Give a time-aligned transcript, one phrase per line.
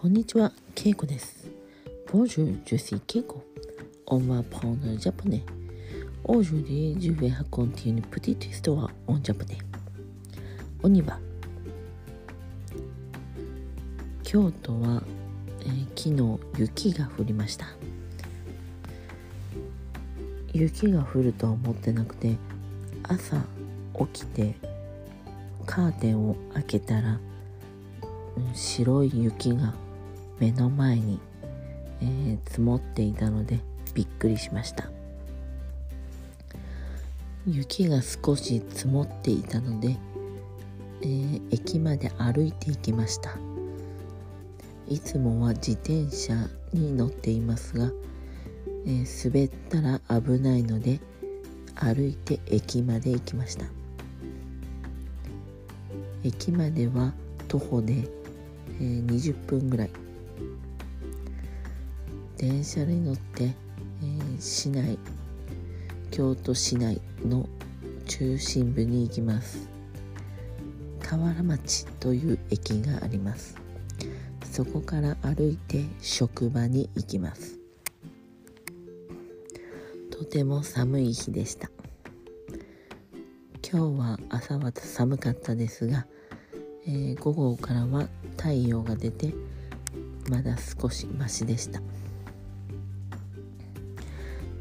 [0.00, 1.46] こんにちは、ケイコです。
[2.10, 3.44] Bonjour, je suis Keiko.
[4.06, 5.42] On va prendre le japonais.
[6.24, 9.58] Aujourd'hui, je vais raconter une petite histoire en japonais.
[10.82, 11.18] On y va.
[14.22, 15.02] 京都は、
[15.60, 17.66] えー昨日雪が降りました
[20.54, 22.38] 雪が降るとは思ってなくて
[23.02, 23.36] 朝
[23.98, 24.54] 起きて
[25.66, 27.20] カーテンを開けたら、
[28.54, 29.74] 白い雪が
[30.40, 31.20] 目の前に、
[32.00, 33.60] えー積もっていたので
[33.94, 34.90] びっくりしました。
[37.46, 39.96] 雪が少し積もっていたので、
[41.02, 43.36] えー駅まで歩いて行きました。
[44.88, 46.34] いつもは自転車
[46.72, 47.90] に乗っていますが、
[48.86, 51.00] えー滑ったら危ないので
[51.74, 53.66] 歩いて駅まで行きました。
[56.24, 57.12] 駅までは
[57.46, 58.08] 徒歩で、
[58.80, 59.90] えー20分ぐらい。
[62.40, 64.98] 電車に乗って、えー市内
[66.10, 67.46] 京都市内の
[68.06, 69.68] 中心部に行きます。
[71.02, 73.56] 河原町という駅があります。
[74.50, 77.58] そこから歩いて職場に行きます。
[80.10, 81.70] とても寒い日でした。
[83.70, 86.06] 今日は朝は寒かったですが、
[86.86, 89.34] えー午後からは太陽が出て
[90.30, 91.82] まだ少しマシでした。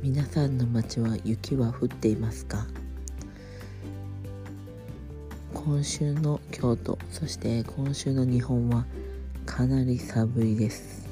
[0.00, 2.66] 皆さんの街は雪は降っていますか？
[5.52, 8.86] 今週の京都そして今週の日本は
[9.44, 11.08] かなり寒いです。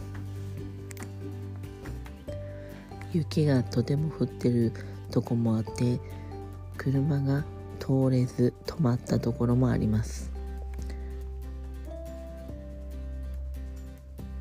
[3.12, 4.72] 雪がとても降ってる
[5.10, 5.98] とこもあって
[6.76, 7.42] 車が
[7.80, 10.30] 通れず止まったところもあります。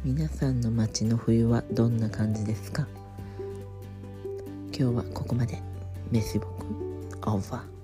[0.03, 2.88] 皆さんの街の冬はどんな感じですか？
[4.78, 5.58] 今日はここまで。
[6.12, 6.66] メシボク
[7.30, 7.75] オーバー。